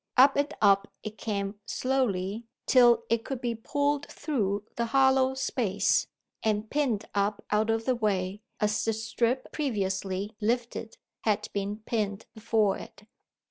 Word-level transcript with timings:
Up 0.17 0.35
and 0.35 0.51
up 0.63 0.87
it 1.03 1.19
came 1.19 1.59
slowly, 1.67 2.47
till 2.65 3.03
it 3.07 3.23
could 3.23 3.39
be 3.39 3.53
pulled 3.53 4.07
through 4.09 4.63
the 4.75 4.85
hollow 4.87 5.35
space, 5.35 6.07
and 6.41 6.71
pinned 6.71 7.05
up 7.13 7.43
out 7.51 7.69
of 7.69 7.85
the 7.85 7.93
way, 7.93 8.41
as 8.59 8.83
the 8.83 8.93
strip 8.93 9.51
previously 9.51 10.35
lifted 10.41 10.97
had 11.19 11.49
been 11.53 11.81
pinned 11.85 12.25
before 12.33 12.79
it. 12.79 13.03